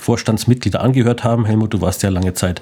[0.01, 1.45] Vorstandsmitglieder angehört haben.
[1.45, 2.61] Helmut, du warst ja lange Zeit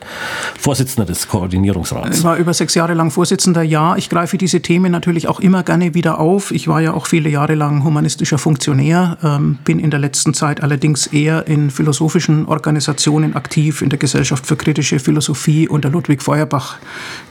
[0.60, 2.20] Vorsitzender des Koordinierungsrats.
[2.20, 3.64] Ich war über sechs Jahre lang Vorsitzender.
[3.64, 6.52] Ja, ich greife diese Themen natürlich auch immer gerne wieder auf.
[6.52, 10.62] Ich war ja auch viele Jahre lang humanistischer Funktionär, ähm, bin in der letzten Zeit
[10.62, 16.22] allerdings eher in philosophischen Organisationen aktiv, in der Gesellschaft für kritische Philosophie und der Ludwig
[16.22, 16.78] Feuerbach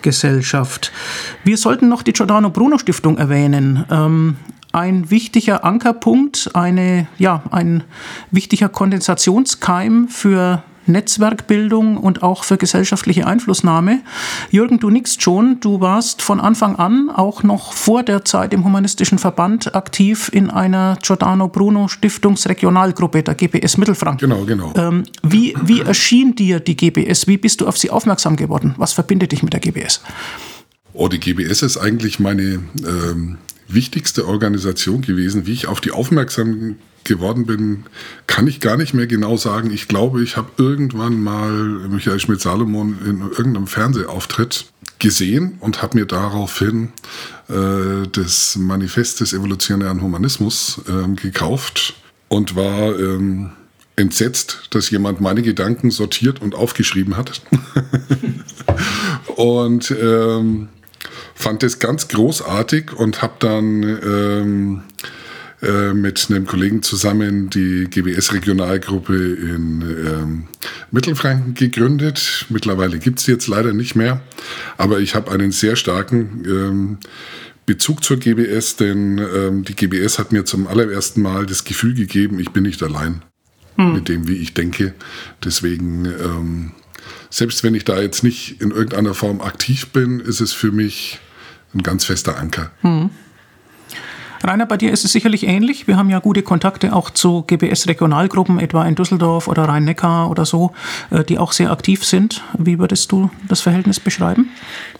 [0.01, 0.91] Gesellschaft.
[1.45, 3.85] Wir sollten noch die Giordano Bruno Stiftung erwähnen.
[3.91, 4.37] Ähm,
[4.73, 7.85] ein wichtiger Ankerpunkt, eine, ja, ein
[8.31, 14.01] wichtiger Kondensationskeim für Netzwerkbildung und auch für gesellschaftliche Einflussnahme.
[14.51, 18.65] Jürgen, du nickst schon, du warst von Anfang an, auch noch vor der Zeit im
[18.65, 24.29] Humanistischen Verband, aktiv in einer Giordano Bruno Stiftungsregionalgruppe, der GBS Mittelfranken.
[24.29, 24.73] Genau, genau.
[24.77, 27.27] Ähm, wie, wie erschien dir die GBS?
[27.27, 28.75] Wie bist du auf sie aufmerksam geworden?
[28.79, 30.01] Was verbindet dich mit der GBS?
[30.95, 35.47] Oh, die GBS ist eigentlich meine ähm, wichtigste Organisation gewesen.
[35.47, 37.85] Wie ich auf die aufmerksam geworden bin,
[38.27, 39.71] kann ich gar nicht mehr genau sagen.
[39.73, 41.53] Ich glaube, ich habe irgendwann mal
[41.89, 44.67] Michael Schmidt-Salomon in irgendeinem Fernsehauftritt
[44.99, 46.93] gesehen und habe mir daraufhin
[47.49, 51.95] äh, das Manifest des evolutionären Humanismus äh, gekauft
[52.29, 53.51] und war ähm,
[53.97, 57.43] entsetzt, dass jemand meine Gedanken sortiert und aufgeschrieben hat.
[59.37, 60.69] und ähm,
[61.39, 64.83] fand das ganz großartig und habe dann ähm,
[65.63, 70.49] äh, mit einem Kollegen zusammen die GBS-Regionalgruppe in ähm,
[70.91, 72.47] Mittelfranken gegründet.
[72.49, 74.21] Mittlerweile gibt es jetzt leider nicht mehr,
[74.79, 76.99] aber ich habe einen sehr starken ähm,
[77.67, 82.41] Bezug zur GBS, denn ähm, die GBS hat mir zum allerersten Mal das Gefühl gegeben,
[82.41, 83.23] ich bin nicht allein
[83.77, 83.93] hm.
[83.93, 84.95] mit dem, wie ich denke.
[85.45, 86.73] Deswegen ähm,
[87.31, 91.21] selbst wenn ich da jetzt nicht in irgendeiner Form aktiv bin, ist es für mich
[91.75, 92.71] ein ganz fester Anker.
[92.83, 93.11] Hm.
[94.43, 95.89] Rainer, bei dir ist es sicherlich ähnlich.
[95.89, 100.73] Wir haben ja gute Kontakte auch zu GBS-Regionalgruppen, etwa in Düsseldorf oder Rhein-Neckar oder so,
[101.11, 102.43] äh, die auch sehr aktiv sind.
[102.57, 104.51] Wie würdest du das Verhältnis beschreiben?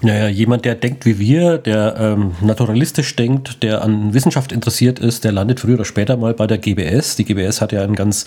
[0.01, 5.25] Naja, jemand, der denkt wie wir, der ähm, naturalistisch denkt, der an Wissenschaft interessiert ist,
[5.25, 7.17] der landet früher oder später mal bei der GBS.
[7.17, 8.25] Die GBS hat ja einen ganz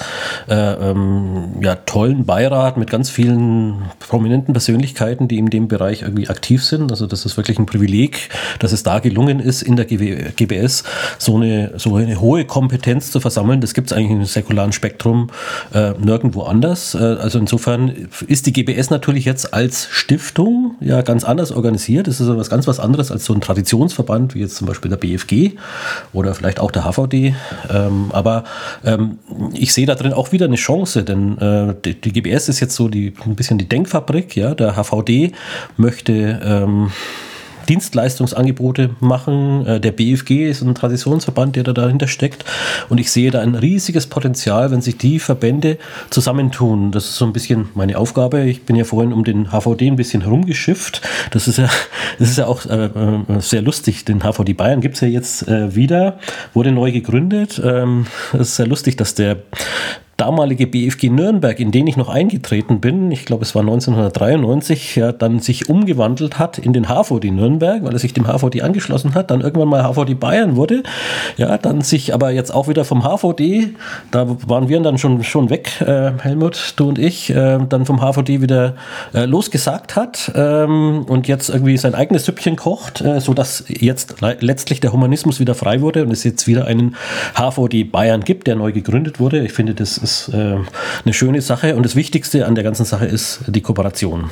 [0.49, 6.29] äh, ähm, ja, tollen Beirat mit ganz vielen prominenten Persönlichkeiten, die in dem Bereich irgendwie
[6.29, 6.91] aktiv sind.
[6.91, 10.83] Also das ist wirklich ein Privileg, dass es da gelungen ist, in der GBS
[11.17, 13.61] so eine, so eine hohe Kompetenz zu versammeln.
[13.61, 15.29] Das gibt es eigentlich im säkularen Spektrum
[15.73, 16.95] äh, nirgendwo anders.
[16.95, 22.07] Äh, also insofern ist die GBS natürlich jetzt als Stiftung ja ganz anders organisiert.
[22.07, 24.89] Das ist also was ganz was anderes als so ein Traditionsverband wie jetzt zum Beispiel
[24.89, 25.51] der BFG
[26.13, 27.35] oder vielleicht auch der HVD.
[27.69, 28.43] Ähm, aber
[28.83, 29.19] ähm,
[29.53, 32.75] ich sehe da drin auch wieder eine Chance, denn äh, die, die, GBS ist jetzt
[32.75, 34.35] so die, ein bisschen die Denkfabrik.
[34.35, 34.53] Ja?
[34.53, 35.31] Der HVD
[35.77, 36.91] möchte ähm,
[37.67, 39.65] Dienstleistungsangebote machen.
[39.65, 42.45] Äh, der BFG ist ein Traditionsverband, der da dahinter steckt.
[42.89, 45.77] Und ich sehe da ein riesiges Potenzial, wenn sich die Verbände
[46.09, 46.91] zusammentun.
[46.91, 48.43] Das ist so ein bisschen meine Aufgabe.
[48.43, 51.01] Ich bin ja vorhin um den HVD ein bisschen herumgeschifft.
[51.31, 51.69] Das ist ja,
[52.19, 54.05] das ist ja auch äh, äh sehr lustig.
[54.05, 56.19] Den HVD Bayern gibt es ja jetzt äh, wieder,
[56.53, 57.61] wurde neu gegründet.
[57.63, 59.37] Ähm, es ist sehr lustig, dass der
[60.21, 65.11] damalige BFG Nürnberg, in den ich noch eingetreten bin, ich glaube es war 1993, ja,
[65.11, 69.31] dann sich umgewandelt hat in den HVD Nürnberg, weil er sich dem HVD angeschlossen hat,
[69.31, 70.83] dann irgendwann mal HVD Bayern wurde,
[71.37, 73.69] ja, dann sich aber jetzt auch wieder vom HVD,
[74.11, 77.99] da waren wir dann schon, schon weg, äh, Helmut, du und ich, äh, dann vom
[77.99, 78.75] HVD wieder
[79.15, 84.81] äh, losgesagt hat ähm, und jetzt irgendwie sein eigenes Süppchen kocht, äh, sodass jetzt letztlich
[84.81, 86.95] der Humanismus wieder frei wurde und es jetzt wieder einen
[87.33, 89.43] HVD Bayern gibt, der neu gegründet wurde.
[89.43, 90.57] Ich finde, das ist ist äh,
[91.05, 94.29] eine schöne Sache und das Wichtigste an der ganzen Sache ist die Kooperation.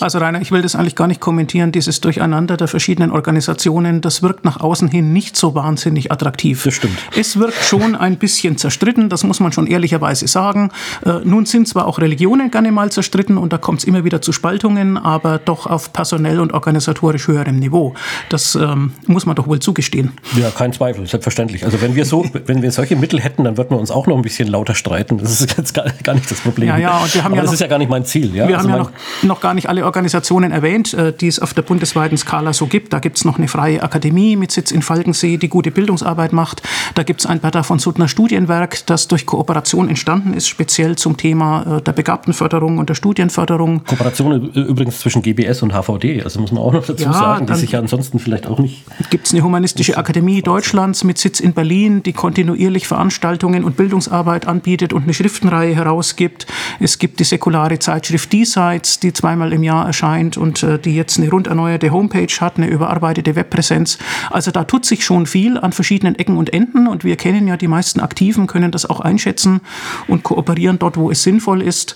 [0.00, 4.22] Also Rainer, ich will das eigentlich gar nicht kommentieren, dieses Durcheinander der verschiedenen Organisationen, das
[4.22, 6.64] wirkt nach außen hin nicht so wahnsinnig attraktiv.
[6.64, 6.98] Das stimmt.
[7.16, 10.70] Es wirkt schon ein bisschen zerstritten, das muss man schon ehrlicherweise sagen.
[11.04, 14.20] Äh, nun sind zwar auch Religionen gerne mal zerstritten und da kommt es immer wieder
[14.20, 17.94] zu Spaltungen, aber doch auf personell und organisatorisch höherem Niveau.
[18.28, 20.12] Das ähm, muss man doch wohl zugestehen.
[20.36, 21.64] Ja, kein Zweifel, selbstverständlich.
[21.64, 24.16] Also wenn wir so, wenn wir solche Mittel hätten, dann würden wir uns auch noch
[24.16, 25.19] ein bisschen lauter streiten.
[25.20, 26.68] Das ist jetzt gar, gar nicht das Problem.
[26.68, 28.34] Ja, ja, und wir haben Aber ja das noch, ist ja gar nicht mein Ziel.
[28.34, 28.48] Ja?
[28.48, 31.54] Wir also haben ja noch, noch gar nicht alle Organisationen erwähnt, äh, die es auf
[31.54, 32.92] der bundesweiten Skala so gibt.
[32.92, 36.62] Da gibt es noch eine freie Akademie mit Sitz in Falkensee, die gute Bildungsarbeit macht.
[36.94, 41.16] Da gibt es ein Bertha von Suttner Studienwerk, das durch Kooperation entstanden ist, speziell zum
[41.16, 43.84] Thema äh, der Begabtenförderung und der Studienförderung.
[43.84, 47.54] Kooperation übrigens zwischen GBS und HVD, also muss man auch noch dazu ja, sagen, die
[47.54, 48.84] sich ja ansonsten vielleicht auch nicht.
[49.10, 54.46] Gibt es eine humanistische Akademie Deutschlands mit Sitz in Berlin, die kontinuierlich Veranstaltungen und Bildungsarbeit
[54.46, 56.46] anbietet und eine Schriftenreihe herausgibt.
[56.78, 61.18] Es gibt die säkulare Zeitschrift Diesseits, die zweimal im Jahr erscheint und äh, die jetzt
[61.18, 63.98] eine rund erneuerte Homepage hat, eine überarbeitete Webpräsenz.
[64.30, 67.56] Also da tut sich schon viel an verschiedenen Ecken und Enden und wir kennen ja
[67.56, 69.60] die meisten Aktiven, können das auch einschätzen
[70.06, 71.94] und kooperieren dort, wo es sinnvoll ist.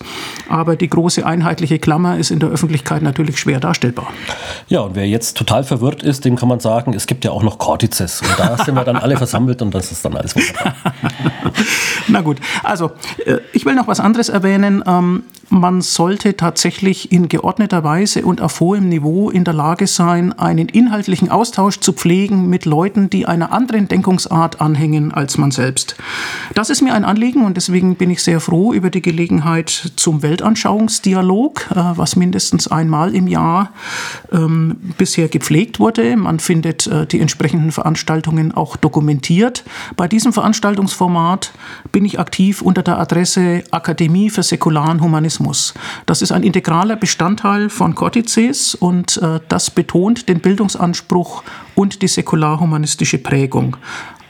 [0.49, 4.09] Aber die große einheitliche Klammer ist in der Öffentlichkeit natürlich schwer darstellbar.
[4.69, 7.43] Ja, und wer jetzt total verwirrt ist, dem kann man sagen, es gibt ja auch
[7.43, 8.23] noch Cortices.
[8.23, 10.75] Und da sind wir dann alle versammelt und das ist dann alles wunderbar.
[12.09, 12.93] Na gut, also
[13.52, 14.83] ich will noch was anderes erwähnen.
[15.50, 20.68] Man sollte tatsächlich in geordneter Weise und auf hohem Niveau in der Lage sein, einen
[20.68, 25.96] inhaltlichen Austausch zu pflegen mit Leuten, die einer anderen Denkungsart anhängen als man selbst.
[26.54, 30.22] Das ist mir ein Anliegen und deswegen bin ich sehr froh über die Gelegenheit zum
[30.22, 33.72] Weltanschauungsdialog, äh, was mindestens einmal im Jahr
[34.33, 36.16] ähm, bisher gepflegt wurde.
[36.16, 39.64] Man findet äh, die entsprechenden Veranstaltungen auch dokumentiert.
[39.96, 41.52] Bei diesem Veranstaltungsformat
[41.92, 45.75] bin ich aktiv unter der Adresse Akademie für säkularen Humanismus Humanismus.
[46.07, 51.42] Das ist ein integraler Bestandteil von Cortices und äh, das betont den Bildungsanspruch
[51.75, 53.77] und die säkular-humanistische Prägung.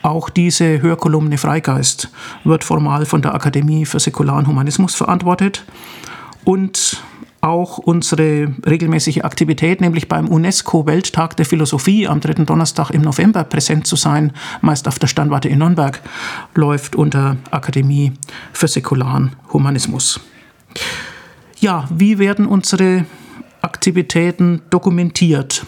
[0.01, 2.09] Auch diese Hörkolumne Freigeist
[2.43, 5.65] wird formal von der Akademie für säkularen Humanismus verantwortet.
[6.43, 7.01] Und
[7.41, 13.85] auch unsere regelmäßige Aktivität, nämlich beim UNESCO-Welttag der Philosophie am dritten Donnerstag im November präsent
[13.87, 16.01] zu sein, meist auf der Standwarte in Nürnberg,
[16.55, 18.13] läuft unter Akademie
[18.51, 20.19] für säkularen Humanismus.
[21.65, 23.07] Ja, wie werden unsere
[23.63, 25.65] Aktivitäten dokumentiert?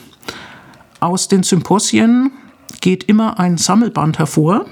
[1.00, 2.30] Aus den Symposien
[2.82, 4.68] geht immer ein Sammelband hervor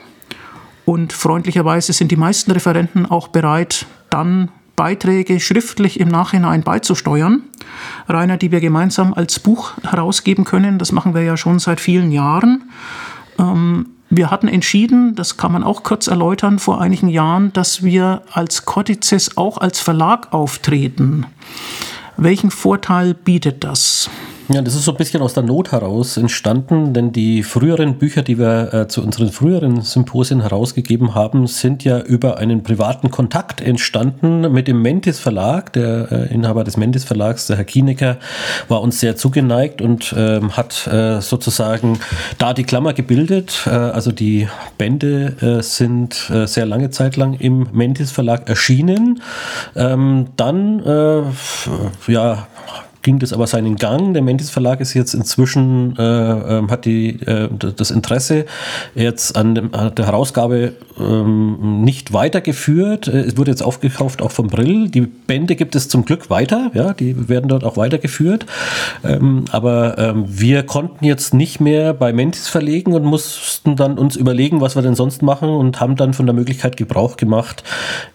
[0.86, 7.42] und freundlicherweise sind die meisten Referenten auch bereit, dann Beiträge schriftlich im Nachhinein beizusteuern.
[8.08, 12.12] Rainer, die wir gemeinsam als Buch herausgeben können, das machen wir ja schon seit vielen
[12.12, 12.70] Jahren.
[13.40, 18.22] Ähm, wir hatten entschieden, das kann man auch kurz erläutern, vor einigen Jahren, dass wir
[18.32, 21.26] als Cortices auch als Verlag auftreten.
[22.18, 24.10] Welchen Vorteil bietet das?
[24.48, 28.22] Ja, das ist so ein bisschen aus der Not heraus entstanden, denn die früheren Bücher,
[28.22, 33.60] die wir äh, zu unseren früheren Symposien herausgegeben haben, sind ja über einen privaten Kontakt
[33.60, 35.74] entstanden mit dem Mentis Verlag.
[35.74, 38.18] Der äh, Inhaber des Mentis Verlags, der Herr Kienecker,
[38.68, 41.98] war uns sehr zugeneigt und äh, hat äh, sozusagen
[42.38, 43.64] da die Klammer gebildet.
[43.66, 49.22] Äh, also die Bände äh, sind sehr lange Zeit lang im Mentis Verlag erschienen.
[49.76, 50.84] Ähm, dann
[52.08, 52.48] ja,
[53.06, 54.14] ging das aber seinen Gang.
[54.14, 58.46] Der Mentis Verlag ist jetzt inzwischen, äh, ähm, hat die, äh, das Interesse
[58.96, 63.08] jetzt an, dem, der Herausgabe ähm, nicht weitergeführt.
[63.08, 64.90] Äh, es wurde jetzt aufgekauft auch vom Brill.
[64.90, 68.48] Die Bände gibt es zum Glück weiter, ja, die werden dort auch weitergeführt.
[69.04, 74.16] Ähm, aber ähm, wir konnten jetzt nicht mehr bei Mentis verlegen und mussten dann uns
[74.16, 77.64] überlegen, was wir denn sonst machen und haben dann von der Möglichkeit Gebrauch gemacht,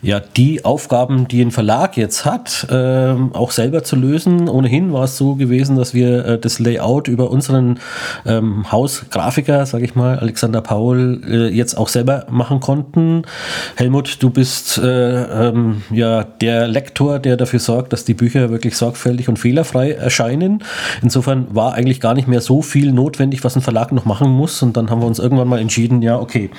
[0.03, 4.49] ja, die Aufgaben, die ein Verlag jetzt hat, ähm, auch selber zu lösen.
[4.49, 7.81] Ohnehin Beginn war es so gewesen, dass wir äh, das Layout über unseren
[8.25, 13.25] ähm, Hausgrafiker, sage ich mal, Alexander Paul, äh, jetzt auch selber machen konnten.
[13.77, 18.75] Helmut, du bist äh, ähm, ja der Lektor, der dafür sorgt, dass die Bücher wirklich
[18.75, 20.65] sorgfältig und fehlerfrei erscheinen.
[21.03, 24.63] Insofern war eigentlich gar nicht mehr so viel notwendig, was ein Verlag noch machen muss.
[24.63, 26.51] Und dann haben wir uns irgendwann mal entschieden, ja, okay,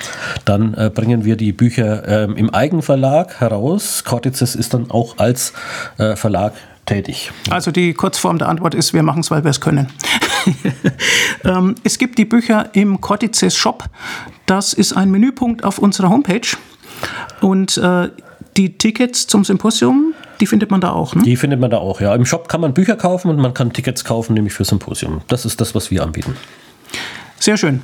[0.46, 4.04] dann äh, bringen wir die Bücher ähm, im Eigenverlag heraus.
[4.04, 5.54] Cortices ist dann auch als
[5.98, 6.54] äh, Verlag
[6.86, 7.32] tätig.
[7.50, 9.88] Also die Kurzform der Antwort ist, wir machen es, weil wir es können.
[11.44, 13.86] ähm, es gibt die Bücher im Cortices Shop.
[14.46, 16.48] Das ist ein Menüpunkt auf unserer Homepage.
[17.42, 18.10] Und äh,
[18.58, 21.24] die Tickets zum Symposium, die findet man da auch, ne?
[21.24, 22.14] Die findet man da auch, ja.
[22.16, 25.22] Im Shop kann man Bücher kaufen und man kann Tickets kaufen, nämlich für Symposium.
[25.28, 26.36] Das ist das, was wir anbieten.
[27.40, 27.82] Sehr schön.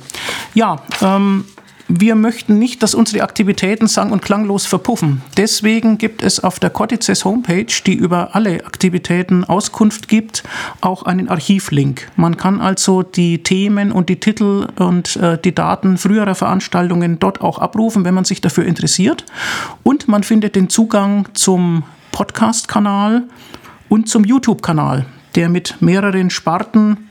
[0.54, 1.44] Ja, ähm,
[1.88, 5.22] wir möchten nicht, dass unsere Aktivitäten sang- und klanglos verpuffen.
[5.38, 10.42] Deswegen gibt es auf der Cortices Homepage, die über alle Aktivitäten Auskunft gibt,
[10.82, 12.08] auch einen Archivlink.
[12.16, 17.40] Man kann also die Themen und die Titel und äh, die Daten früherer Veranstaltungen dort
[17.40, 19.24] auch abrufen, wenn man sich dafür interessiert.
[19.82, 23.24] Und man findet den Zugang zum Podcast-Kanal
[23.88, 27.08] und zum YouTube-Kanal, der mit mehreren Sparten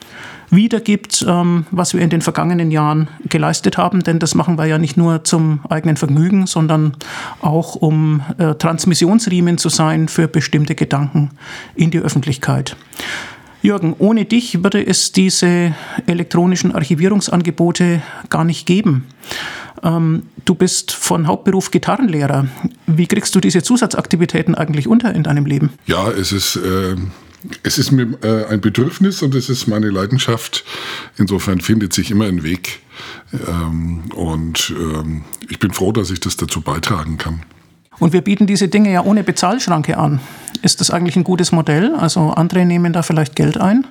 [0.49, 4.03] wiedergibt, ähm, was wir in den vergangenen Jahren geleistet haben.
[4.03, 6.95] Denn das machen wir ja nicht nur zum eigenen Vergnügen, sondern
[7.41, 11.31] auch um äh, Transmissionsriemen zu sein für bestimmte Gedanken
[11.75, 12.75] in die Öffentlichkeit.
[13.61, 15.73] Jürgen, ohne dich würde es diese
[16.05, 19.07] elektronischen Archivierungsangebote gar nicht geben.
[19.83, 22.47] Ähm, du bist von Hauptberuf Gitarrenlehrer.
[22.85, 25.71] Wie kriegst du diese Zusatzaktivitäten eigentlich unter in deinem Leben?
[25.85, 26.95] Ja, es ist äh,
[27.63, 30.63] es ist mir äh, ein Bedürfnis und es ist meine Leidenschaft.
[31.17, 32.79] Insofern findet sich immer ein Weg.
[33.47, 37.43] Ähm, und ähm, ich bin froh, dass ich das dazu beitragen kann.
[37.99, 40.19] Und wir bieten diese Dinge ja ohne Bezahlschranke an.
[40.61, 41.95] Ist das eigentlich ein gutes Modell?
[41.95, 43.85] Also andere nehmen da vielleicht Geld ein?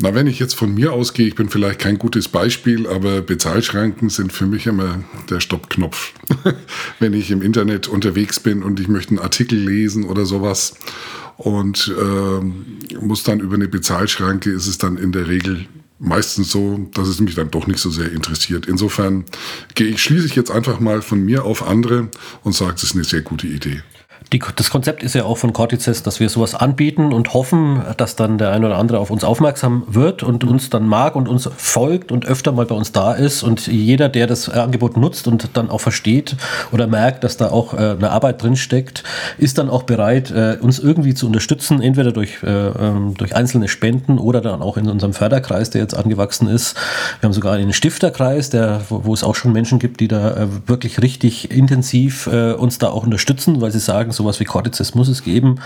[0.00, 4.08] Na, wenn ich jetzt von mir ausgehe, ich bin vielleicht kein gutes Beispiel, aber Bezahlschranken
[4.08, 6.12] sind für mich immer der Stoppknopf.
[6.98, 10.74] wenn ich im Internet unterwegs bin und ich möchte einen Artikel lesen oder sowas
[11.36, 15.66] und äh, muss dann über eine Bezahlschranke, ist es dann in der Regel
[15.98, 18.66] meistens so, dass es mich dann doch nicht so sehr interessiert.
[18.66, 19.24] Insofern
[19.74, 22.08] gehe ich, schließe ich jetzt einfach mal von mir auf andere
[22.42, 23.82] und sage, es ist eine sehr gute Idee.
[24.32, 28.16] Die, das Konzept ist ja auch von Cortices, dass wir sowas anbieten und hoffen, dass
[28.16, 31.50] dann der ein oder andere auf uns aufmerksam wird und uns dann mag und uns
[31.54, 33.42] folgt und öfter mal bei uns da ist.
[33.42, 36.36] Und jeder, der das Angebot nutzt und dann auch versteht
[36.72, 39.04] oder merkt, dass da auch äh, eine Arbeit drin steckt,
[39.36, 43.68] ist dann auch bereit, äh, uns irgendwie zu unterstützen, entweder durch, äh, ähm, durch einzelne
[43.68, 46.74] Spenden oder dann auch in unserem Förderkreis, der jetzt angewachsen ist.
[47.20, 50.30] Wir haben sogar einen Stifterkreis, der, wo, wo es auch schon Menschen gibt, die da
[50.30, 54.44] äh, wirklich richtig intensiv äh, uns da auch unterstützen, weil sie sagen, so sowas wie
[54.44, 55.56] Cortices muss es geben.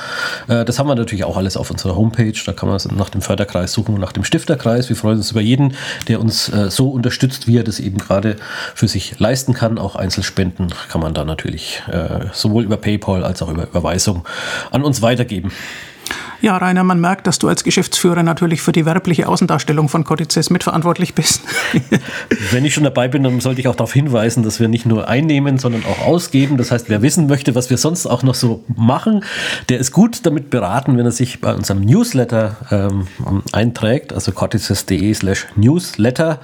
[0.48, 2.32] Äh, das haben wir natürlich auch alles auf unserer Homepage.
[2.44, 4.88] Da kann man nach dem Förderkreis suchen und nach dem Stifterkreis.
[4.88, 5.74] Wir freuen uns über jeden,
[6.08, 8.36] der uns äh, so unterstützt, wie er das eben gerade
[8.74, 9.78] für sich leisten kann.
[9.78, 14.26] Auch Einzelspenden kann man da natürlich äh, sowohl über PayPal als auch über Überweisung
[14.70, 15.52] an uns weitergeben.
[16.42, 20.50] Ja, Rainer, man merkt, dass du als Geschäftsführer natürlich für die werbliche Außendarstellung von Cortices
[20.50, 21.42] mitverantwortlich bist.
[22.50, 25.08] Wenn ich schon dabei bin, dann sollte ich auch darauf hinweisen, dass wir nicht nur
[25.08, 26.56] einnehmen, sondern auch ausgeben.
[26.58, 29.24] Das heißt, wer wissen möchte, was wir sonst auch noch so machen,
[29.68, 33.06] der ist gut damit beraten, wenn er sich bei unserem Newsletter ähm,
[33.52, 36.40] einträgt, also cortices.de slash Newsletter.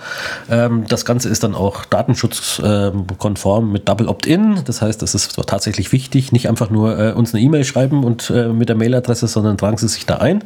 [0.50, 4.60] Ähm, das Ganze ist dann auch datenschutzkonform ähm, mit Double Opt-in.
[4.64, 6.32] Das heißt, das ist tatsächlich wichtig.
[6.32, 9.76] Nicht einfach nur äh, uns eine E-Mail schreiben und äh, mit der Mailadresse, sondern tragen
[9.88, 10.44] Sie sich da ein.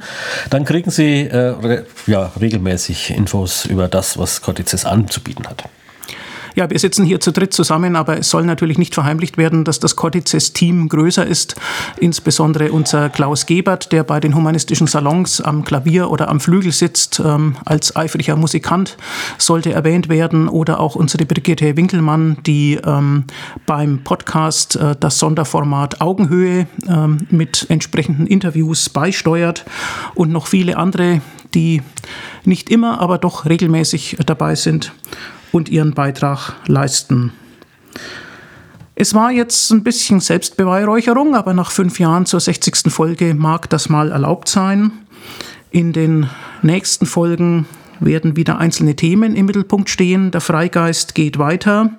[0.50, 5.64] Dann kriegen Sie äh, ja, regelmäßig Infos über das, was Cortices anzubieten hat.
[6.56, 9.78] Ja, wir sitzen hier zu dritt zusammen, aber es soll natürlich nicht verheimlicht werden, dass
[9.78, 11.54] das Cortices-Team größer ist.
[12.00, 17.20] Insbesondere unser Klaus Gebert, der bei den humanistischen Salons am Klavier oder am Flügel sitzt,
[17.22, 18.96] ähm, als eifriger Musikant,
[19.36, 20.48] sollte erwähnt werden.
[20.48, 23.24] Oder auch unsere Brigitte Winkelmann, die ähm,
[23.66, 29.66] beim Podcast äh, das Sonderformat Augenhöhe ähm, mit entsprechenden Interviews beisteuert.
[30.14, 31.20] Und noch viele andere,
[31.52, 31.82] die
[32.46, 34.94] nicht immer, aber doch regelmäßig dabei sind
[35.52, 37.32] und ihren Beitrag leisten.
[38.94, 42.90] Es war jetzt ein bisschen Selbstbeweihräucherung, aber nach fünf Jahren zur 60.
[42.90, 44.90] Folge mag das mal erlaubt sein.
[45.70, 46.30] In den
[46.62, 47.66] nächsten Folgen
[48.00, 50.30] werden wieder einzelne Themen im Mittelpunkt stehen.
[50.30, 51.90] Der Freigeist geht weiter.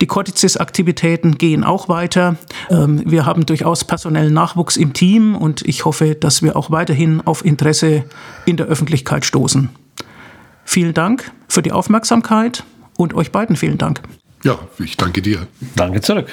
[0.00, 2.36] Die Cortices-Aktivitäten gehen auch weiter.
[2.70, 7.20] Ähm, wir haben durchaus personellen Nachwuchs im Team und ich hoffe, dass wir auch weiterhin
[7.20, 8.04] auf Interesse
[8.46, 9.68] in der Öffentlichkeit stoßen.
[10.64, 12.64] Vielen Dank für die Aufmerksamkeit
[13.00, 14.02] und euch beiden vielen Dank.
[14.44, 15.46] Ja, ich danke dir.
[15.76, 16.28] Danke zurück.